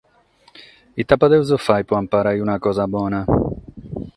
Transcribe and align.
Ite 1.03 1.17
podimus 1.23 1.51
fàghere 1.65 1.85
pro 1.91 1.99
amparare 1.99 2.41
una 2.47 2.57
cosa 2.65 2.89
bona? 2.97 3.21